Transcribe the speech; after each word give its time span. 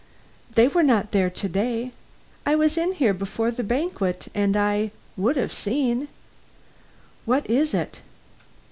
They 0.55 0.67
were 0.67 0.81
not 0.81 1.11
there 1.11 1.29
to 1.29 1.47
day. 1.47 1.91
I 2.43 2.55
was 2.55 2.75
in 2.75 2.93
here 2.93 3.13
before 3.13 3.51
the 3.51 3.63
banquet, 3.63 4.29
and 4.33 4.57
I 4.57 4.89
would 5.15 5.35
have 5.37 5.53
seen. 5.53 6.07
What 7.25 7.47
is 7.47 7.75
it? 7.75 8.01